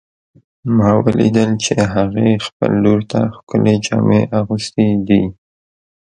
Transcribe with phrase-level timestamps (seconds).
[0.75, 5.23] ما ولیدل چې هغې خپل لور ته ښکلې جامې اغوستې دي